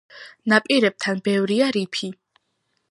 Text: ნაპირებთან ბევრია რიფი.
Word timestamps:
ნაპირებთან 0.53 1.21
ბევრია 1.29 1.69
რიფი. 1.79 2.13